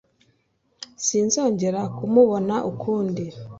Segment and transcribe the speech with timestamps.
[1.05, 3.25] sinzongera kumubona ukundi